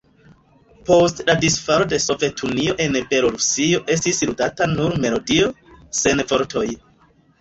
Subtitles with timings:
[0.85, 5.51] Post la disfalo de Sovetunio en Belorusio estis ludata nur melodio,
[6.03, 6.67] sen vortoj.